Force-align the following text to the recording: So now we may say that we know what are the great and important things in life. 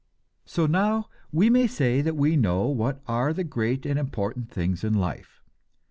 So 0.45 0.65
now 0.65 1.09
we 1.31 1.51
may 1.51 1.67
say 1.67 2.01
that 2.01 2.15
we 2.15 2.35
know 2.35 2.65
what 2.65 3.03
are 3.07 3.33
the 3.33 3.43
great 3.43 3.85
and 3.85 3.99
important 3.99 4.49
things 4.49 4.83
in 4.83 4.95
life. 4.95 5.43